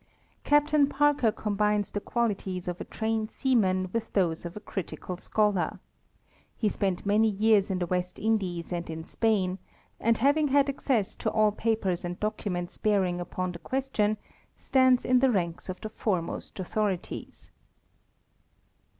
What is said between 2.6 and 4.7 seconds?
of a trained seaman with those of a